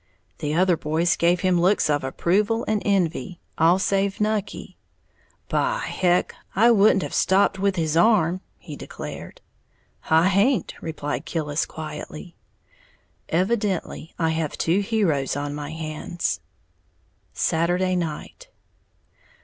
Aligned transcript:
The 0.39 0.55
other 0.55 0.77
boys 0.77 1.15
gave 1.15 1.41
him 1.41 1.61
looks 1.61 1.87
of 1.87 2.03
approval 2.03 2.65
and 2.67 2.81
envy, 2.83 3.39
all 3.59 3.77
save 3.77 4.19
Nucky. 4.19 4.75
"By 5.47 5.77
Heck, 5.77 6.33
I 6.55 6.71
wouldn't 6.71 7.03
have 7.03 7.13
stopped 7.13 7.59
with 7.59 7.75
his 7.75 7.95
arm," 7.95 8.41
he 8.57 8.75
declared. 8.75 9.41
"I 10.09 10.27
haint," 10.29 10.73
replied 10.81 11.25
Killis, 11.27 11.67
quietly. 11.67 12.35
Evidently 13.29 14.15
I 14.17 14.29
have 14.31 14.57
two 14.57 14.79
heroes 14.79 15.35
on 15.35 15.53
my 15.53 15.69
hands! 15.71 16.39
_Saturday 17.35 17.95
Night. 17.95 18.47